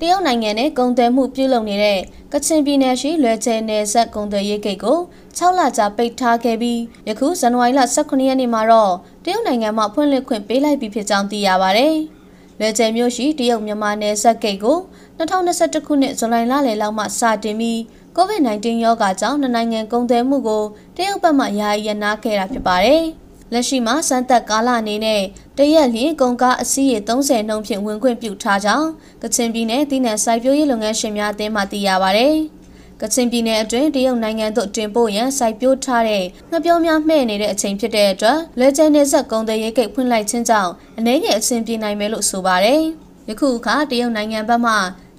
[0.00, 2.00] တရုတ်နိုင်ငံနဲ့ကုန်သွယ်မှုပြုလုပ်နေတဲ့
[2.32, 4.98] ကချင်ပြည်နယ်ရှိလွယ်ကျဲနယ်စပ်ကုန်သွယ်ရေးဂိတ်ကို
[5.38, 8.92] 6လကြာပိတ်ထားခဲ့ပြီးယခုဇန်နဝါရီလ18ရက်နေ့မှာတော့
[9.24, 11.88] တရုတ်နိုင်ငံမှဖွင့်လှစ်ခွင့်ပေးလိုက်ပြီဖြစ်ကြောင်းသိရပါဗျ။
[12.58, 14.78] လွယ်ကျဲမြို့ရှိတရုတ်မြန်မာနယ်စပ်ဂိတ်ကို
[15.18, 17.78] 2021ခုနှစ်ဇူလိုင်လလယ်လောက်မှစတင်ပြီး
[18.16, 20.64] COVID-19 ရောဂါကြောင့်နိုင်ငံကုန်သွယ်မှုကို
[20.96, 23.04] တရုတ်ဘက်မှယာယီရနာခဲ့တာဖြစ်ပါတယ်။
[23.52, 25.22] လက်ရှိမှာစမ်းသက်ကာလအနေနဲ့
[25.58, 28.88] တရက်လျင်ကုန်ကားအစီးရေ30နှုန်းဖြင့်ဝင်ခွင့်ပြုထားကြောင်း
[29.22, 32.28] ကချင်ပြည်နယ်တည်နံစိုက်ပျိုးရေးလုပ်ငန်းရှင်များအသင်းမှသိရပါဗျ။
[33.00, 42.82] ကချင်ပြည်နယ်အတွင်းတရုတ်နိုင်ငံသို့တင်ပို့ရန်စိုက်ပျိုးထားတဲ့ငှက်ပြောများမှဲ့နေတဲ့အချိန်ဖြစ်တဲ့အတွက်လဲကျဲနေဆက်ကုန်သွယ်ရေးကိတ်ဖွင့်လိုက်ခြင်းကြောင့်အနေငယ်အဆင်ပြေနိုင်မယ်လို့ဆိုပါတယ်။
[43.28, 44.72] ယခုအခါတရုတ်နိုင်ငံဘက်မှ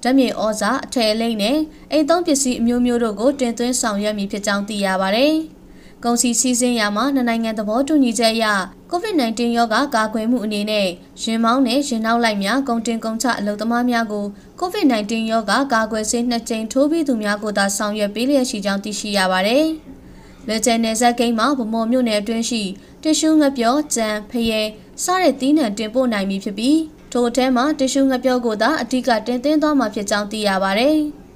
[0.04, 1.58] ဓာတ်မြေဩဇာအထည်လိမ့်နဲ့
[1.92, 5.28] အိမ်သုံးပစ္စည်းအမျိုးမျိုးတို့ကိုတင်သွင်းဆောင်ရွက်မည်ဖြစ်ကြောင်းသိရပါဗျ။
[6.04, 8.46] ကုန်စည်စည်းစိမ်ရာမှာနှစ်နိုင်ငံသဘောတူညီချက်အရ
[8.92, 10.88] COVID-19 ရောဂါကာကွယ်မှုအနေနဲ့
[11.22, 14.26] ရင်မောင်းနဲ့ရင်နောက်လိုက်များကုန်တင်ကုန်ချအလုပ်သမားများကို
[14.60, 19.66] COVID-19 ရောဂါကာကွယ်ဆေးနှစ်ကြိမ်ထိုးပြီးသူများကိုသာဆောင်ရွက်ပေးလျက်ရှိကြောင်းသိရှိရပါတယ်။
[20.48, 22.62] လက်ကျန်နယ်စပ်ဂိမ်းမှာဗမော်မြို့နယ်အတွင်းရှိ
[23.04, 24.62] တ िश ူးငပြောကြံဖရဲ
[25.04, 26.80] စားတဲ့တီးနှံတင်ပို့နိုင်ပြီဖြစ်ပြီး
[27.12, 30.98] ထို့အထဲမှာတ िश ူးငပြောကိုသာအဓိကတင်သွင်းသွားမှာဖြစ်ကြောင်းသိရပါတယ်။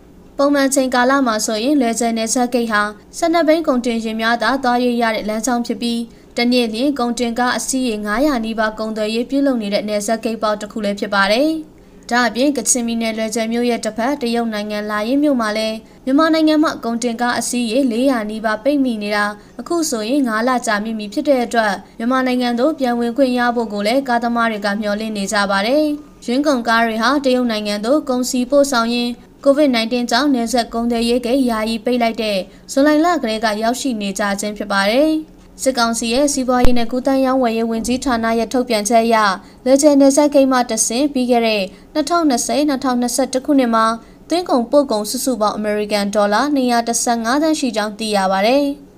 [0.44, 2.82] ပုံမှန်ချိန်ကာလမှာဆိုရင်လွယ်ကျန်နယ်စပ်ဂိတ်ဟာ
[3.18, 6.02] 12ဘိန်းကုန်တင်ရင်များသာသွားရရတဲ့လမ်းကြောင်းဖြစ်ပြီး
[6.38, 11.50] တနေ့လျင်ကုန်တင်ကားအစီးရေ900နီးပါးကုန်သွယ်ရေးပြုလုပ်နေတဲ့နယ်စပ်ဂိတ်ပေါက်တစ်ခုလည်းဖြစ်ပါတယ်။
[12.10, 19.26] ဒါအပြင်ကချင်ပြည်နယ်လွယ်ကျယ်မြို့ရဲ့တစ်ဖက်တရုတ်နိုင်ငံလာရင်မြို့မှာလည်းမြန်မာနိုင်ငံမှာကုန်တင်ကားအစီးရေ400နီးပါးပိတ်မိနေတာ
[19.60, 25.86] အခုဆိုရင်9လကြာမြင့်ပြီဖြစ်တဲ့အတွက်မြန်မာနိုင်ငံသို့ပြန်ဝင်ခွင့်ရဖို့ကိုလည်းကားသမားတွေကမျှော်လင့်နေကြပါတယ်။
[26.26, 29.12] ရင်းကုန်ကားတွေဟာတရုတ်နိုင်ငံသို့ကုန်စည်ပို့ဆောင်ရင်း
[29.46, 32.38] COVID-19 ကြောင့်နေဆက်ကုန်သွယ်ရေးကိယာယီပိတ်လိုက်တဲ့
[32.72, 35.12] ဇူလိုင်လကလေးကရောက်ရှိနေကြခြင်းဖြစ်ပါတယ်။
[35.62, 39.18] စစ်ကောင်စီရဲ့စီးပွားရေးနဲ့ကုသရေးဝယ်ရေးဝန်ကြီးဌာနရဲ့ထုတ်ပြန်ချက်အရ
[39.66, 41.64] လေချယ်နယ်စပ်ဂိမ်းမှတဆင်ပြီးခဲ့တဲ့
[41.96, 43.86] 2020-2021ခုနှစ်မှာ
[44.30, 48.58] သွင်းကုန်ပို့ကုန်စုစုပေါင်းအမေရိကန်ဒေါ်လာ215သန်းရှိကြောင်းသိရပါဗျ။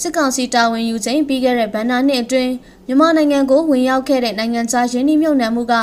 [0.00, 2.52] စစ်ကောင်စီတာဝန်ယူချိန်ပြီးခဲ့တဲ့ဗန္နာနှစ်အတွင်း
[2.86, 5.74] မြန်မာနိုင်ငံကိုဝင်ရောက်ခဲ့တဲ့နိုင်ငံခြားရင်းနှီးမြှုပ်နှံမှုက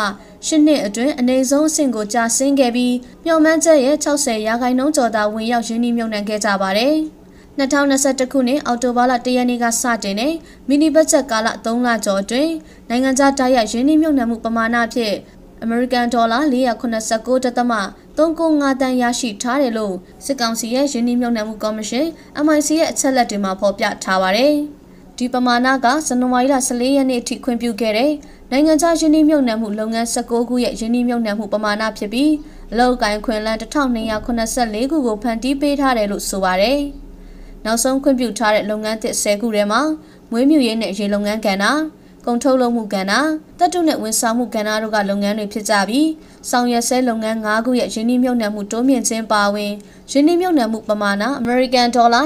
[0.45, 2.95] ရှစ်နှစ်အတွင်းအနေဆုံးအဆင့်ကိုကျဆင်းခဲ့ပြီး
[3.25, 6.95] မျှော်မှန်းချက်ရဲ့60ရာခိုင်နှုန်းကျော်သာဝင်ရောက်ရင်းနှီးမြှုပ်နှံခဲ့ကြပါတယ်။
[7.59, 10.33] 2021ခုနှစ်အောက်တိုဘာလ1ရက်နေ့ကစတင်တဲ့
[10.67, 12.51] မီနီဘတ်ဂျက်ကာလ3လကျော်အတွင်း
[12.89, 15.15] နိုင်ငံခြားတိုက်ရိုက်ရင်းနှီးမြှုပ်နှံမှုပမာဏဖြင့်
[15.61, 19.95] အမေရိကန်ဒေါ်လာ489.3တန်းရရှိထားတယ်လို့
[20.25, 22.05] စစ်ကောင်စီရဲ့ရင်းနှီးမြှုပ်နှံမှုကော်မရှင်
[22.45, 24.55] MIC ရဲ့အချက်လက်တွေမှာဖော်ပြထားပါတယ်။
[25.19, 28.11] ဒီပမာဏကဇန်နဝါရီလ14ရက်နေ့အထိခွင့်ပြုခဲ့တဲ့
[28.51, 32.31] နိုင်ငံခြားရင်းနှီးမြှုပ်နှံမှုလုပ်ငန်း16ခုရဲ့ရင်းနှီးမြှုပ်နှံမှုပမာဏဖြစ်ပြီး
[32.71, 36.79] အလောက်ကိုင်ခွင်လန်း1284ခုကိုဖန်တီးပေးထားတယ်လို့ဆိုပါတယ်။
[37.65, 39.81] နောက်ဆုံးခွင့်ပြုထားတဲ့လုပ်ငန်းသစ်10ခုထဲမှာ
[40.31, 41.65] မွေးမြူရေးနဲ့ရေလုပ်ငန်းကဏ္ဍ
[42.25, 43.13] ကုန်ထုတ်လုပ်မှုကဏ္ဍ
[43.59, 46.07] တပ်တုနဲ့ဝန်ဆောင်မှုကဏ္ဍတို့ကလုပ်ငန်းတွေဖြစ်ကြပြီး
[46.49, 49.71] ဆောင်ရွက်ဆဲလုပ်ငန်း၅ခုရဲ့ယင်းနှိမ့်မြုပ်နှံမှုတိုးမြင့်ခြင်းပါဝင်
[50.11, 52.21] ယင်းနှိမ့်မြုပ်နှံမှုပမာဏအမေရိကန်ဒေါ်လာ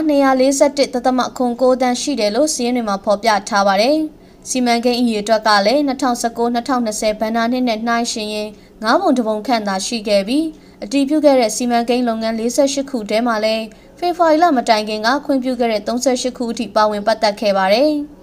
[0.50, 3.98] 241သသမခုန်9တန်းရှိတယ်လို့စီးရင်တွေမှာဖော်ပြထားပါတယ်။
[4.50, 8.50] စီမံကိန်းအရေးအတွက်ကလည်း2019-2020ဘဏ္ဍာနှစ်နဲ့နှိုင်းယှဉ်ရင်
[8.86, 10.46] ၅ပုံတပုံခန့်သာရှိခဲ့ပြီး
[10.84, 13.64] အတည်ပြုခဲ့တဲ့စီမံကိန်းလုပ်ငန်း48ခုထဲမှာလည်း
[14.00, 17.94] ဖေဖော်ဝါရီလမတိုင်ခင်ကခွင့်ပြုခဲ့တဲ့38ခုအထိပါဝင်ပတ်သက်ခဲ့ပါတယ်။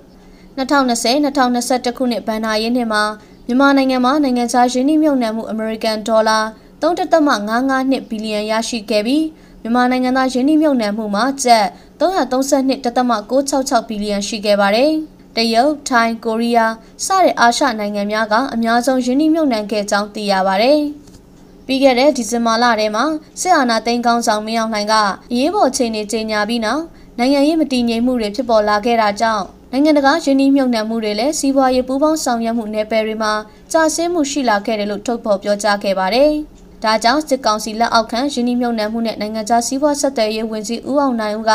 [0.59, 3.03] 2020-2021ခုနှစ်ဘဏ္ဍာရေးနှစ်မှာ
[3.47, 6.39] မြန်မာနိုင်ငံမှာနိုင်ငံခြားရင်းနှီးမြှုပ်နှံမှုအမေရိကန်ဒေါ်လာ
[6.83, 9.25] 3.55ဘီလီယံရရှိခဲ့ပြီး
[9.63, 11.67] မြန်မာနိုင်ငံသားရင်းနှီးမြှုပ်နှံမှုမှာကျပ်
[12.01, 14.93] 332.666ဘီလီယံရှိခဲ့ပါတယ်။
[15.37, 16.75] တရုတ်၊ထိုင်း၊ကိုရီးယား
[17.05, 20.81] စတဲ့အာရှနိုင်ငံများကအများဆုံးရင်းနှီးမြှုပ်နှံခဲ့ကြောင်းသိရပါတယ်။
[21.67, 23.05] ပြီးခဲ့တဲ့ဒီဇင်ဘာလထဲမှာ
[23.41, 24.95] စစ်အာဏာသိမ်းကောင်းဆောင်မင်းအောင်လှိုင်က
[25.33, 26.83] အရေးပေါ်ချိန်နေကြေညာပြီးနောက်
[27.23, 33.33] နိုင်ငံရေးမတည်ငြိမ်မှုတွေဖြစ်ပေါ်လာခဲ့တာကြောင့်နိုင်ငံတကာယင်းနှိမ့်မြုပ်နှံမှုတွေလည်းစီးပွားရေးပူးပေါင်းဆောင်ရွက်မှုနယ်ပယ်တွေမှာ
[33.73, 36.31] ကြာဆင်းမှုရှိလာခဲ့တယ်လို့ထုတ်ဖော်ပြောကြားခဲ့ပါတယ်။
[36.85, 41.53] ဒါကြောင့်စစ်ကောင်စီလက်အောက်ခံယင်းနှိမ့်မြုပ်နှံမှုနဲ့နိုင်ငံခြားစီးပွားဆက်သွယ်ရေးဝန်ကြီးဦးအောင်နိုင်ဦးက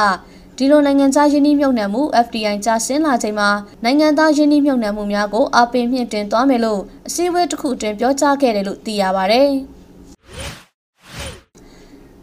[0.58, 3.50] ဒီလိုနိုင်ငံခြားယင်းနှိမ့်မြုပ်နှံမှု FDI ကြာဆင်းလာချိန်မှာ
[3.84, 9.44] နိုင်ငံသားယင်းနှိမ့်မြုပ်နှံမှုများကိုအပိမြင့်တင်သွားမယ်လို့အစည်းအဝေးတစ်ခုတွင်ပြောကြားခဲ့တယ်လို့သိရပါဗျ။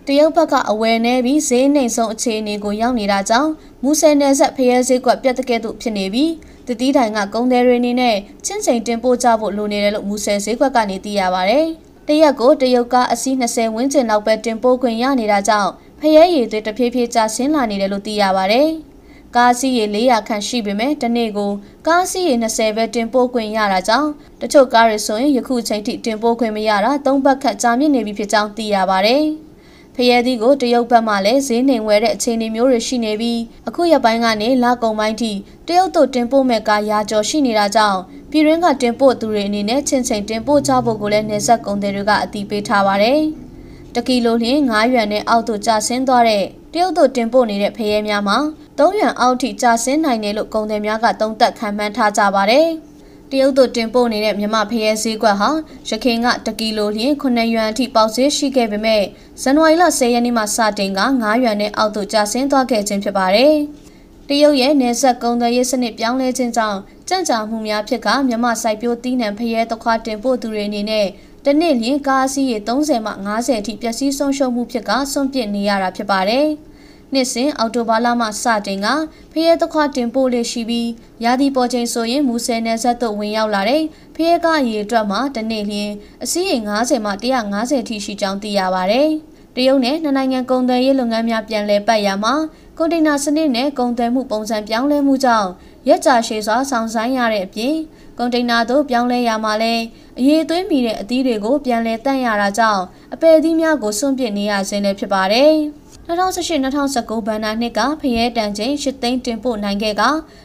[0.09, 3.51] တရုတ်ဘက်ကအဝယ်နေပြီးဈေးနှိမ်ဆုံးအခြေအနေကိုရောက်နေတာကြောင့်
[3.83, 6.33] မူဆယ်နယ်ဆက်ဖရဲဈေးကွက်ပြတ်တကဲ့သို့ဖြစ်နေပြီး
[6.67, 11.59] တတိတိုင်ကကုန်းသည်တွေအနေနဲ့ချင်းချိန်တင်ပို့ကြဖို့လိုနေတယ်လို့မူဆယ်ဈေးကွက်ကနေသိရပါဗျ။
[12.09, 15.71] တရက်ကိုတရုတ်ကားအစီး20ဝန်းကျင်လောက်ပဲတင်ပို့ခွင့်ရနေတာကြောင့်
[16.01, 18.63] ဖရဲရည်တွေတဖြည်းဖြည်းကျဆင်းလာနေတယ်လို့သိရပါဗျ။
[19.37, 21.51] ကားစီးရေ400ခန့်ရှိပေမဲ့တနေ့ကို
[21.87, 24.11] ကားစီးရေ20ပဲတင်ပို့ခွင့်ရတာကြောင့်
[24.41, 29.19] တချို့ကားတွေဆိုရင်ယခုချိန်ထိတင်ပို့ခွင့်မရတာ၃ဘတ်ခန့်ကြာမြင့်နေပြီဖြစ်ကြောင်းသိရပါဗျ။
[29.52, 29.52] က
[29.97, 35.33] ဖရဲသီးကိုတရုတ်ဘက်မှလည်းဈေးနှိမ်ဝဲတဲ့အခြေအနေမျိုးတွေရှိနေပြီးအခုရက်ပိုင်းကနေလကုံပိုင်းထိ
[35.67, 38.01] တရုတ်တို့တင်ပို့မဲ့ကားရာကျော်ရှိနေတာကြောင့်
[38.31, 43.21] ပြည်ရင်းကတင်ပို့သူတွေအနေနဲ့ချင်းချင်းတင်ပို့ကြဖို့ကိုလည်းနေဆက်ကုန်တွေတွေကအတိပေးထားပါတယ်။
[43.95, 48.39] တကီလိုလျင်9ရွမ်နဲ့အောက်သို့ကျဆင်းသွားတဲ့တရုတ်တို့တင်ပို့နေတဲ့ဖရဲများမှာ
[48.79, 52.69] 3ရွမ်အောက်ထိကျဆင်းနိုင်တယ်လို့ကုန်သည်များကသုံးသပ်ခံမှန်းထားကြပါတယ်။
[53.33, 55.51] တရုတ်တို့တင်ပို့နေတဲ့မြမဖရဲဈေးကွက်ဟာ
[55.89, 59.03] ရခိုင်ကတကီလိုလျင်9ရွမ်အထိပေါက်ဈေးရှိခဲ့ပေမဲ့
[59.43, 63.55] ဇန်နဝါရီလ10ရက်နေ့မှာစတင်က9ရွမ်နဲ့အောက်သို့ကျဆင်းသွားခဲ့ခြင်းဖြစ်ပါတယ်။
[64.29, 71.07] တရုတ်ရဲ့နေဆက်ကုန်းသွယ်ရေးစနစ်ပြောင်းလဲခြင်းကြောင့်ကြံ့ကြာမှုများဖြစ်ကမြမစိုက်ပျိုးတီးနှံဖရဲတခွားတင်ပို့သူတွေအနေနဲ့
[71.45, 76.47] တနေ့လျင်ကားအစီးရေ30မှ50အထိပျက်စီးဆုံးရှုံးမှုဖြစ်ကဆွန့်ပစ်နေရတာဖြစ်ပါတယ်။
[77.15, 78.87] နှစ်စဉ်အောက်တိုဘာလမှစတင်က
[79.33, 80.91] ဖရဲသခွားတင်ပို့လေးရှိပြီး
[81.25, 83.83] ရာသီပေါ်ချိန်ဆိုရင်မူဆယ်နယ်ဆက်သို့ဝင်ရောက်လာတဲ့
[84.15, 85.91] ဖရဲကားရေအတွက်မှာတနေ့လျင်
[86.25, 87.11] အစီးရေ90မှ
[87.49, 89.09] 150ထိရှိကြောင်းသိရပါတယ်။
[89.57, 92.35] တရုတ်နဲ့နှစ်နိုင်ငံကုန်သွယ်ရေးလုပ်ငန်းများပြန်လည်ပတ်ရမှာ
[92.79, 95.49] ကွန်တိန်နာစနစ်နဲ့ကုန်သွယ်မှုပုံစံပြောင်းလဲမှုကြောင့်
[95.89, 97.75] ရက်ကြာရှည်စွာဆောင်ဆိုင်ရတဲ့အပြင်
[98.19, 99.75] ကွန်တိန်နာတို့ပြောင်းလဲရမှာလဲ
[100.19, 102.83] အရေးသွေးမိတဲ့အသီးတွေကိုပြန်လည်တန့်ရတာကြောင့်
[103.15, 105.55] အပယ်သီးများကိုစွန့်ပစ်နေရခြင်းလည်းဖြစ်ပါတယ်။
[106.09, 110.05] 2018-2019ဘဏ္ဍာနှစ်ကဖရဲတန်ချိန်8သိန်းတင်ပို့နိုင်ခဲ့က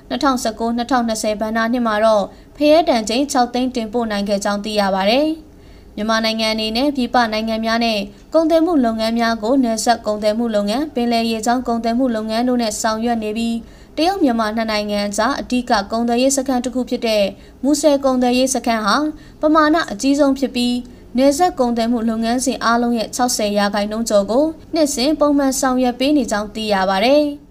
[0.09, 2.25] 2019-2020ဘဏ္ဍာနှစ်မှာတော့
[2.55, 5.21] ဖရဲတန်ချိန်6သိန်းတင်ပို့နိုင်ခဲ့ကြောင်းသိရပါဗျ။
[5.95, 7.99] မြန်မာနိုင်ငံအနေနဲ့ပြည်ပနိုင်ငံများနဲ့
[8.33, 13.55] ကုန်သွယ်မှုလုပ်ငန်းများကိုနယ်စပ်ကုန်သွယ်မှုလုပ်ငန်းပင်လယ်ရေကြောင်းကုန်သွယ်မှုလုပ်ငန်းတို့နဲ့ဆောင်ရွက်နေပြီး
[13.97, 17.23] တရုတ်မြန်မာနှစ်နိုင်ငံကြားအဓိကကုန်သွယ်ရေးစခန်းတစ်ခုဖြစ်တဲ့
[17.63, 18.97] မူဆယ်ကုန်သွယ်ရေးစခန်းဟာ
[19.41, 20.73] ပမာဏအကြီးဆုံးဖြစ်ပြီး
[21.17, 27.15] နေဆက်ကုန်သွယ်မှုလုပ်ငန်းစဉ်အားလုံးရဲ့60ရာခိုင်နှုန်းကျော်ကိုနှစ်စဉ်ပုံမှန်ဆောင်ရွက်ပေးနေကြောင်းသိရပါဗျ။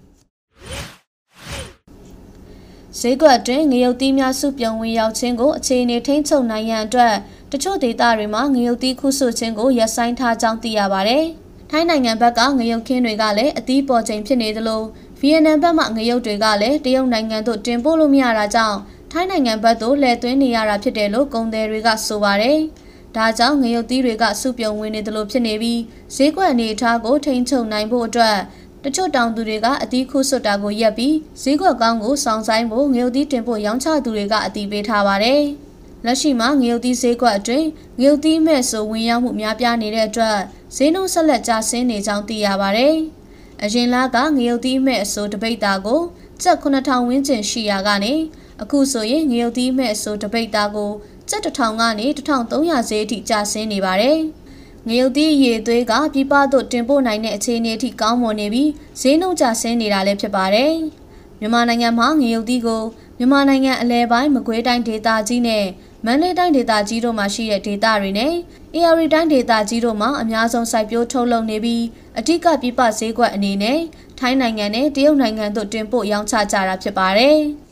[2.99, 7.13] ဈေးကွက်တွင်ငရုတ်သီးများစုပြုံဝင်ရောက်ခြင်းကိုအခြေအနေထိန်းချုပ်နိုင်ရန်အတွက်
[7.51, 11.19] တချို့ဒေသတွေမှာငရုတ်သီးခုဆွခြင်းကိုရပ်ဆိုင်းထားကြောင်းသိရပါဗျ။
[11.71, 14.81] ထိုင်းနိုင်ငံဘက်ကငရုတ်ခင်းတွေကလည်းအသီးပေါ်ချိန်ဖြစ်နေသလို
[15.19, 18.77] ဗီယက်နမ်ဘက်မှငရုတ်တွေကလည်းတရုတ်နိုင်ငံသို့တင်ပို့လို့မရတာကြောင့်
[19.11, 22.59] ထိုင်းနိုင်ငံဘက်သို့လဲသွင်းနေရတာဖြစ်တယ်လို့ကုန်သည်တွေကဆိုပါတယ်။
[23.15, 25.81] ဒါကြောင့်ငရုတ်သီးတွေကစုပြုံဝင်နေသလိုဖြစ်နေပြီး
[26.15, 28.37] ဈေးကွက်အနေအထားကိုထိန်းချုပ်နိုင်ဖို့အတွက်
[28.83, 35.43] တချို့တောင်သူတွေကအသီးခုဆွတ်တာကိုရက်ပြီးဈေးကွက်ကောင်းကိုစောင့်ဆိုင်ဖို့ငရုတ်သီးတင်ဖို့ရောင်းချသူတွေကအသီးပေးထားပါတယ်။
[36.05, 37.67] လက်ရှိမှာငရုတ်သီးဈေးကွက်အတွင်း
[37.99, 40.37] ငရုတ်သီးမဲ့ဆိုဝင်ရောက်မှုများပြားနေတဲ့အတွက်
[40.75, 42.95] ဈေးနှုန်းဆက်လက်ကျဆင်းနေကြောင်းသိရပါတယ်။
[43.63, 46.01] အရင်လကငရုတ်သီးမဲ့အဆိုတပိတ်တာကို
[46.41, 48.13] ကျပ်9000ဝန်းကျင်ရှိရာကနေ
[48.61, 50.91] အခုဆိုရင်ငရုတ်သီးမဲ့အဆိုတပိတ်တာကို
[51.29, 54.19] ကျပ်1000ကနေ1300ဈေးအထိကျဆင်းနေပါတယ်။
[54.87, 58.69] ငရုတ်သီးရေသွေးကပြပသို့တင်ပို့နိုင်တဲ့အခြေအနေအထိကောင်းမွန်နေပြီး
[59.01, 60.73] ဈေးနှုန်းကျဆင်းနေတာလည်းဖြစ်ပါတယ်။
[61.39, 62.83] မြန်မာနိုင်ငံမှာငရုတ်သီးကို
[63.17, 65.65] မြန်မာနိုင်ငံအလဲပိုင်းမကွေးတိုင်းဒေသကြီးနဲ့
[66.05, 68.33] မန္တလေးတိုင်းဒေသကြီးတို့မှာရှိတဲ့ဒေသတွေနဲ့
[68.75, 71.83] AR တိုင်းဒေသကြီးတို့မှာအများဆုံးစိုက်ပျိုးထုတ်လုပ်နေပြီး
[72.19, 73.79] အထက်ကပြပဈေးကွက်အနေနဲ့
[74.19, 77.39] ထိုင်းနိုင်ငံနဲ့တရုတ်နိုင်ငံတို့တင်ပို့ရောင်းချကြတာဖြစ်ပါတယ်။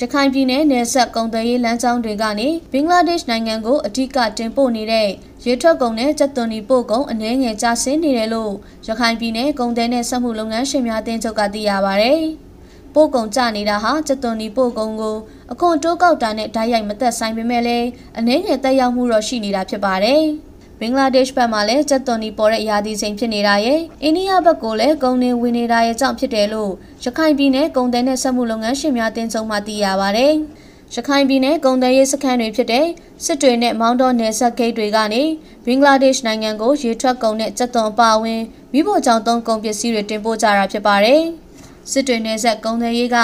[0.00, 5.08] ရခိုင်ပြည်နယ်နယ်စပ်ကုန်သွယ်ရေးလမ်းကြောင်းတွေကနေဘင်္ဂလားဒေ့ရှ်နိုင်ငံကိုအ धिक တင်ပို့နေတဲ့
[5.44, 8.52] ရေထွက်ကုန်နဲ့စက်သွန်ဒီပို့ကုန်အနည်းငယ်ကျဆင်းနေတယ်လို့
[8.86, 12.12] ရခိုင်ပြည်နယ်ကုန်သည်နဲ့စက်မှုလုပ်ငန်းရှင်များအသင်းချုပ်ကသိရပါဗျ။
[12.94, 15.16] ပို့ကုန်ကျနေတာဟာစက်သွန်ဒီပို့ကုန်ကို
[15.52, 17.88] အခွန်တိုးကောက်တာနဲ့ဓာတ်ရိုက်မသက်ဆိုင်ပေမဲ့လည်း
[18.18, 20.22] အနည်းငယ်တက်ရောက်မှုတော့ရှိနေတာဖြစ်ပါတယ်။
[20.80, 26.72] ဘင်္ဂလားဒေ့ရှ်ဘက်မှာလည်းကျက်သွန်ဒီပေါ်တဲ့ရာသီချိန်ဖြစ်နေတာရဲ့အိန္ဒိယဘက်ကိုလည်းကုန်နေဝင်နေတာရဲ့ကြောင့်ဖြစ်တယ်လို့
[27.04, 30.28] ရခိုင်ပြည်နယ်ကုန်သည်နဲ့စက်မှုလုပ်ငန်းရှင်များတင်ဆုံးမှသိရပါဗျ။
[30.94, 32.86] ရခိုင်ပြည်နယ်ကုန်သွယ်ရေးစခန်းတွေဖြစ်တဲ့
[33.24, 35.22] စစ်တွေနဲ့မောင်းတော်နယ်စပ်ဂိတ်တွေကနေ
[35.64, 41.22] ဘင်္ဂလားဒေ့ရှ်နိုင်ငံကိုရေထွက်ကုန်နဲ့စက်သွန်အပါအဝင်မိဖို့ကြောင့်သုံးကုန်ပစ္စည်းတွေတင်ပို့ကြတာဖြစ်ပါတယ်။
[41.90, 43.18] စစ်တွေနယ်စပ်ကုန်သွယ်ရေးက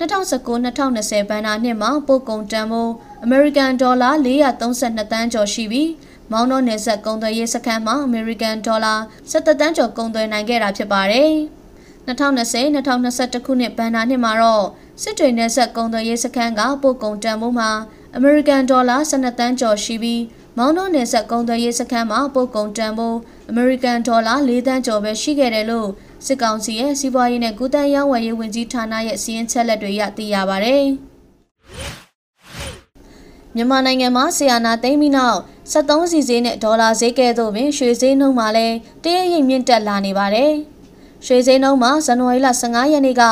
[0.00, 2.92] 2019-2020ဘဏ္ဍာနှစ်မှာပို့ကုန်တန်ဖိုး
[3.24, 5.88] အမေရိကန်ဒေါ်လာ432တန်းကျော်ရှိပြီး
[6.32, 8.94] မောင်းနှောနယ်ဆက်ကုန်သွယ်ရေးစခန်းမှာအမေရိကန်ဒေါ်လာ
[9.30, 11.30] 17တန်းကျော်ကုန်သွယ်နိုင်ခဲ့တာဖြစ်ပါတယ်။
[12.06, 14.66] 2020-2021ခုနှစ်ဘဏ္ဍာနှစ်မှာတော့
[15.02, 17.70] စစ်တွေနယ်ဆက်ကုန်သွယ်ရေးစခန်းကပို့ကုန်တန်ဖိုးမှာ
[18.16, 20.22] အမေရိကန်ဒေါ်လာ12တန်းကျော်ရှိပြီး
[20.58, 23.18] မောင်းနှောနယ်ဆက်ကုန်သွယ်ရေးစခန်းမှာပို့ကုန်တန်ဖိုး
[23.50, 25.88] အမေရိကန်ဒေါ်လာ4တန်းကျော်ပဲရှိခဲ့တယ်လို့
[26.26, 30.76] စစ်ကောင်စီရဲ့စီးပွားရေးနဲ့ကုသရေးဝန်ရေးဝန်ကြီးဌာနရဲ့စီးရင်ချက်လက်တွေရသိရပါဗျ။
[33.54, 35.40] မြန်မာနိုင်ငံမှာဆီယာနာသိမ်းပြီးနောက်
[35.72, 40.52] 73စီဈေးနဲ့ဒေါ်လာဈေးကဲ့သို့ပင်ရွှေဈေးနှုန်းမှာလည်းတရရိပ်မြင့်တက်လာနေပါတယ်။
[41.26, 43.22] ရွှေဈေးနှုန်းမှာဇန်နဝါရီလ15ရက်နေ့က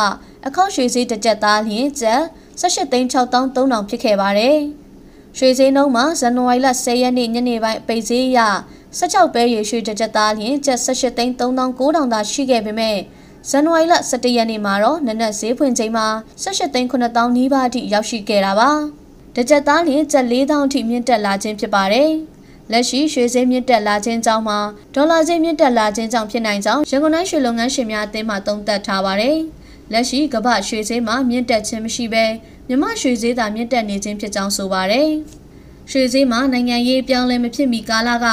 [0.46, 2.20] အခောက်ရွှေဈေးတစ်ကြက်သားလျင်ကျပ်
[2.60, 4.58] 18သိန်း6300ဖြစ်ခဲ့ပါတယ်။
[5.38, 8.40] ရွှေဈေးနှုန်းမှာဇန်နဝါရီလ10ရက်နေ့ညနေပိုင်းပိတ်ဈေးအရ
[8.98, 12.98] 16ပဲရွှေရွှေတစ်ကြက်သားလျင်ကျပ်18သိန်း3900သာရှိခဲ့ပေမဲ့
[13.50, 16.06] ဇန်နဝါရီလ17ရက်နေ့မှာတော့နနက်ဈေးဖွင့်ချိန်မှာ
[16.42, 18.70] 18သိန်း9000နီးပါးအထိရောက်ရှိခဲ့တာပါ။
[19.36, 22.10] တကြက်သားလျင်ကျပ်4000အထိမြင့်တက်လာခြင်းဖြစ်ပါတယ်။
[22.72, 24.56] လက်ရှိရွှေဈေးမြင့်တက်လာခြင်းကြောင့်မှ
[24.94, 29.38] ဒေါ်လာဈေးမြင့်တက်လာခြင်းကြောင့်ဖြစ်နိုင်ကြောင်းရန်ကုန်တိုင်းရွှေလုပ်ငန်းရှင်များအသင်းမှသုံးသပ်ထားပါတယ်။
[29.92, 32.24] လက်ရှိကမ္ဘာရွှေဈေးမှာမြင့်တက်ခြင်းမရှိဘဲ
[32.68, 35.10] မြမရွှေဈေးသာမြင့်တက်နေခြင်းဖြစ်ကြောင်းဆိုပါတယ်။
[35.90, 38.26] ရွှေဈေးမှာနိုင်ငံရေးပြောင်းလဲမဖြစ်မီကာလက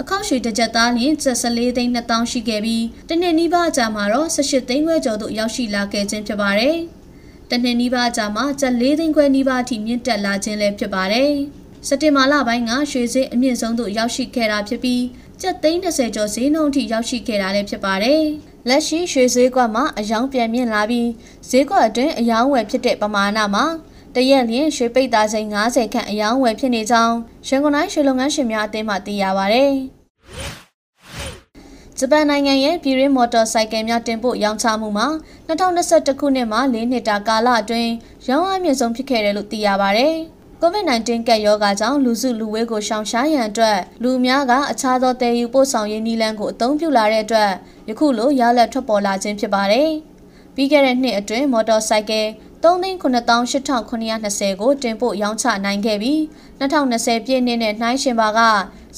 [0.00, 6.78] အခောက်ရွှေတစ်ကြက်သားလျင်14သိန်း2000ရှိခဲ့ပြီးတနှစ်နီးပါးအကြာမှာတော့18သိန်းခွဲကျော်သို့ရောက်ရှိလာခဲ့ခြင်းဖြစ်ပါတယ်။
[7.50, 11.32] တနှစ်နီးပါးအကြာမှာကျပ်4သိန်းခွဲနီးပါးအထိမြင့်တက်လာခြင်းလည်းဖြစ်ပါတယ်။
[11.86, 15.02] စက်တင်ဘာလပိုင်းကရွှေဈေးအမြင့်ဆုံးသို့ရောက်ရှိခဲ့တာဖြစ်ပြီး
[15.40, 18.22] ကျပ်သိန်း30ကျော်ဈေးနှုန်းအထိရောက်ရှိခဲ့တာလည်းဖြစ်ပါတယ်။
[18.68, 21.08] လက်ရှိရွှေဈေးကွက်မှာအယောင်ပြန်မြင့်လာပြီး
[21.48, 23.64] ဈေးကွက်အတွင်းအယောင်ဝယ်ဖြစ်တဲ့ပမာဏမှာ
[24.14, 27.16] တရက်လျင်ရွှေပိတ်သားစိန်90ခန့်အယောင်ဝယ်ဖြစ်နေကြောင်း
[27.48, 29.64] ရန်ကုန်တိုင်းရွှေလုပ်ငန်းရှင်များအသင်းမှသိရပါဗျ။
[32.04, 35.06] ဂျပန်နိုင်ငံရဲ့ပြည်ရင်းမော်တော်ဆိုင်ကယ်များတင်ပို့ရောင်းချမှုမှာ
[35.48, 37.90] 2021ခုနှစ်မှာ၄နှစ်တာကာလအတွင်း
[38.28, 40.06] ရောင်းအားမြင့်ဆုံးဖြစ်ခဲ့တယ်လို့သိရပါဗျ။
[40.62, 47.50] COVID-19 ကပ်ရောဂါကြောင့်လူစုလူဝေးကိုရှောင်ရှားရန်အတွက်လူများကအခြားသောတည်ယူပို့ဆောင်ရေးနည်းလမ်းကိုအသုံးပြုလာတဲ့အတွက်
[47.88, 49.90] ယခုလိုရလက်ထွက်ပေါ်လာခြင်းဖြစ်ပါတယ်။
[50.54, 52.26] ပြီးခဲ့တဲ့နှစ်အတွင်းမော်တော်ဆိုင်ကယ်
[52.64, 56.18] 3,98,920ကိုတင်ပို့ရောင်းချနိုင်ခဲ့ပြီး
[56.60, 58.40] 2020ပြည့်နှစ်နဲ့နှိုင်းရှင်ပါက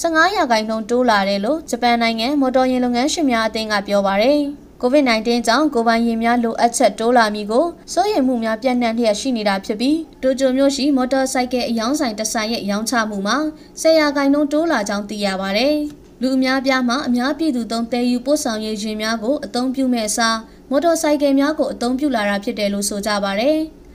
[0.00, 4.40] 15ရာခိုင်နှုန်းတိုးလာတယ်လို့ဂျပန်နိုင်ငံမော်တော်ယာဉ်လုပ်ငန်းရှင်များအသင်းကပြောပါရယ်။
[4.82, 13.36] COVID-19 ကြောင့်ကိုပိုင်ယာဉ်များလိုအပ်ချက်တိုးလာမည်ကိုစိုးရိမ်မှုများပြန့်နှံ့လျက်ရှိနေတာဖြစ်ပြီးတိုကျိုမြို့ရှိမော်တော်ဆိုင်ကယ်အယောင်းဆိုင်တဆိုင်ရဲ့ရောင်းချမှုမှာ
[13.80, 15.68] 10ရာခိုင်နှုန်းတိုးလာကြောင်းသိရပါဗျ။
[16.22, 20.36] လူအများပြားမှအများပြည်သူသုံးသယ်ယူပို့ဆောင်ရေးယာဉ်များကိုအသုံးပြုမဲ့အစား
[20.70, 23.52] မော်တော်ဆိုင်ကယ်များကိုအသုံးပြုလာတာဖြစ်တယ်လို့ဆိုကြပါဗျ။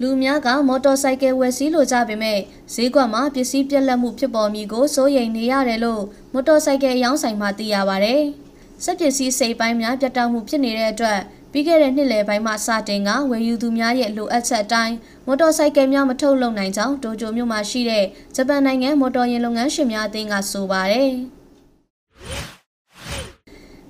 [0.00, 2.38] လူများကမော်တော်ဆိုင်ကယ်ဝယ်စီးလိုကြပေမဲ့
[2.74, 8.16] ဈေးကွက်မှာပစ္စည်းပြက်လက်မှုဖြစ်ပေါ်မည်ကိုစိုးရိမ်နေရတယ်လို့မော်တော်ဆိုင်ကယ်အယောင်းဆိုင်မှသိရပါဗျ။
[8.84, 11.20] စက်ပစ္စည်းစိတ်ပိုင်းများပြတ်တောက်မှုဖြစ်နေတဲ့အတွက်
[11.52, 14.94] ပြီးခဲ့တဲ့နှစ်လယ်ပိုင်းမှာစတင်ကဝယ်ယူသူများရဲ့လိုအပ်ချက်အတိုင်း
[15.26, 18.04] မော်တော်ဆိုင်ကယ်များမထုတ်လုပ်နိုင်ကြောင်းတိုကျိုမြို့မှာရှိတဲ့
[18.36, 21.12] ဂျပန်နိုင်ငံမော်တော်ယာဉ်လုပ်ငန်းရှင်များအသင်းကဆိုပါတယ်။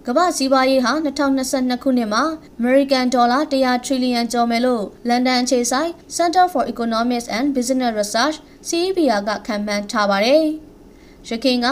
[0.06, 2.24] ကမ္ဘာစီးပွားရေးဟာ2022ခုနှစ်မှာ
[2.60, 8.36] American Dollar 100 trillion ကျော်မယ်လို့လန်ဒန်အခြေစိုက် Center for Economics and Business Research
[8.68, 10.44] CEBR ကခန့်မှန်းထားပါတယ်။
[11.28, 11.66] ရခိုင်က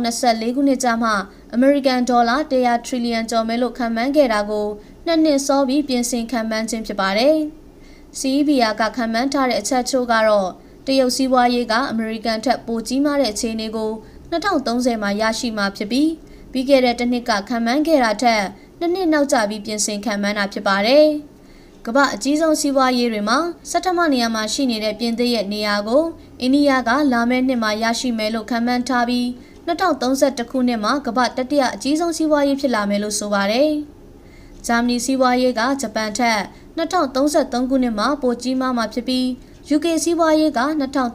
[0.00, 1.10] 2024ခုနှစ်ကျမှ
[1.56, 4.68] American Dollar 100 trillion ကျော်မယ်လို့ခန့်မှန်းခဲ့တာကို
[5.06, 7.36] နှစ်နှစ်စောပြီးပြင်ဆင်ခန့်မှန်းခြင်းဖြစ်ပါတယ်။
[8.18, 10.48] CEBR ကခန့်မှန်းထားတဲ့အချက်ချို့ကတော့
[10.86, 13.90] တရုတ်စီးပွားရေးကအမေရိကန်ထက်ပိုကြီးမားတဲ့အခြေအနေကို
[14.30, 16.10] 2030မှာရရှိမှာဖြစ်ပြီး
[16.58, 18.42] ပြီးခဲ့တဲ့တစ်နှစ်ကခံမှန်းခဲ့တာထက်
[18.78, 21.06] နှစ်နှစ်နောက်ကျပြီးပြင်ဆင်ခံမှန်းတာဖြစ်ပါတယ်။
[21.86, 23.38] ကမ္ဘာအကြီးဆုံးစီးပွားရေးတွေမှာ
[23.70, 26.04] စက်တမနေရာမှာရှိနေတဲ့ပြင်သစ်ရဲ့နေရာကို
[26.40, 29.26] အိန္ဒိယကလာမယ့်နှစ်မှာရရှိမယ်လို့ခံမှန်းထားပြီး
[29.66, 33.70] 2031ခုနှစ်မှာကမ္ဘာတတိယအကြီးဆုံးစီးပွားရေးဖြစ်လာမယ်လို့ဆိုပါတယ်။
[34.66, 36.40] ဂျာမနီစီးပွားရေးကဂျပန်ထက်
[36.78, 39.26] 2033ခုနှစ်မှာပိုကြီးမားမှာဖြစ်ပြီး
[39.74, 40.60] UK စီးပွားရေးက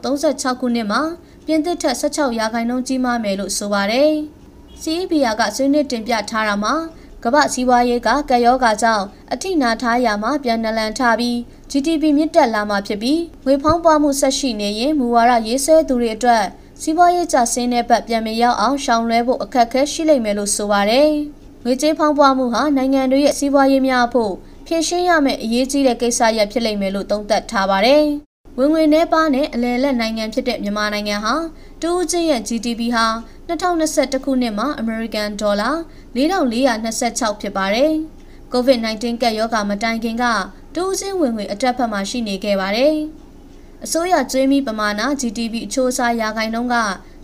[0.04, 1.02] 2036ခုနှစ်မှာ
[1.46, 4.14] ပြင်သစ်ထက်16ရာခိုင်နှုန်းကြီးမားမယ်လို့ဆိုပါတယ်။
[4.82, 6.74] CEBR ကဆွေးနွေးတင်ပြထားတာမှာ
[7.24, 11.36] ကမ္ဘာစီးပွားရေးကကရောဂါကြောင့်အထိနာထားရမှာပြန်နလန်ထပြီး
[11.70, 16.44] GDP မြင့်တက်လာမှာဖြစ်ပြီးငွေဖောင်းပွားမှုဆက်ရှိနေရင်မူဝါဒရေးဆွဲသူတွေအတွက်
[16.80, 21.10] စီးပွားရေးကျဆင်းတဲ့ဘက်ပြန်မရောက်အောင်ရှောင်လွှဲဖို့အခက်အခဲရှိလိမ့်မယ်လို့ဆိုပါတယ်။
[21.64, 24.32] ငွေကြေးဖောင်းပွားမှုဟာနိုင်ငံတွေရဲ့စီးပွားရေးများဖို့
[24.66, 28.06] ဖြည့်ရှင်းရမယ့်အရေးကြီးတဲ့ကိစ္စရပ်ဖြစ်လိမ့်မယ်လို့သုံးသပ်ထားပါတယ်။
[28.58, 31.34] ဝင်ငွေနှဲပါနဲ့အလယ်လက်နိုင်ငံဖြစ်တဲ့မြန်မာနိုင်ငံဟာ
[31.82, 33.06] တူးချင်းရဲ့ GDP ဟာ
[33.48, 35.74] 2021ခုနှစ်မှာ American Dollar
[36.16, 37.92] 4426ဖြစ်ပါတယ်။
[38.52, 40.24] COVID-19 ကပ်ရောဂါမတိုင်ခင်က
[40.74, 42.94] တူးချင်းဝင်ငွေအတက်ဖက်မှာရှိနေခဲ့ပါတယ်။
[43.84, 46.76] အစိုးရကျွေးမိပမာဏ GDP အချိုးအစားရာခိုင်နှုန်းက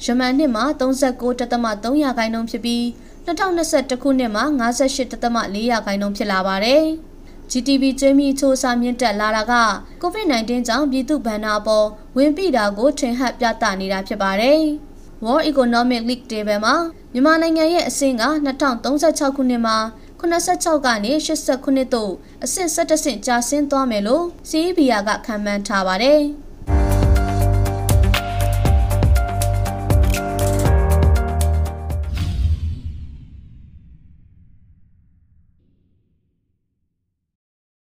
[0.05, 2.83] ယမန်နှစ်မှာ39.3ရာခိုင်နှုန်းဖြစ်ပြီး
[3.27, 6.85] 2021ခုနှစ်မှာ58.4ရာခိုင်နှုန်းဖြစ်လာပါတယ်။
[7.53, 9.55] GDP ကျွေးမိချိုးစားမြင့်တက်လာတာက
[10.03, 11.87] COVID-19 ကြောင့်ပြည်သူ့ဗန်နာပေါ်
[12.17, 14.61] ဝင်ပိတာကိုထင်ဟပ်ပြသနေတာဖြစ်ပါတယ်။
[15.25, 16.75] World Economic League Table မှာ
[17.13, 18.25] မြန်မာနိုင်ငံရဲ့အဆင့်က
[18.77, 19.77] 2036ခုနှစ်မှာ
[20.21, 22.13] 86ကနေ89သို့
[22.45, 26.23] အဆင့်17ဆင့်ကျဆင်းသွားမယ်လို့ CEBR ကခန့်မှန်းထားပါတယ်။